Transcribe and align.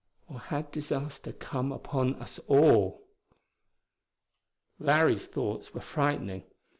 Or 0.27 0.39
had 0.39 0.71
disaster 0.71 1.31
come 1.31 1.71
upon 1.71 2.15
us 2.15 2.39
all?... 2.47 3.03
Larry's 4.79 5.27
thoughts 5.27 5.75
were 5.75 5.81
frightening. 5.81 6.41